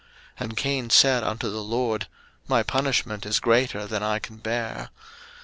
[0.39, 2.07] 01:004:013 And Cain said unto the LORD,
[2.47, 4.89] My punishment is greater than I can bear.